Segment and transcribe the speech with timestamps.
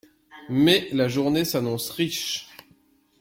[0.49, 2.49] Mais la journée s'annonce riche.